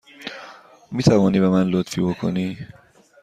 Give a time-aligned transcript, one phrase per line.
[0.91, 2.57] می توانی به من لطفی بکنی؟